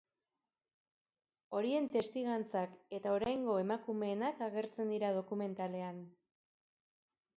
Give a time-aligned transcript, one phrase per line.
[1.57, 6.05] Horien testigantzak eta oraingo emakumeenak agertzen dira dokumentalean.